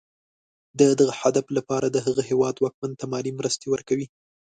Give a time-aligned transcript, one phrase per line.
[0.79, 4.07] د دغه هدف لپاره د هغه هېواد واکمن ته مالي مرستې ورکوي.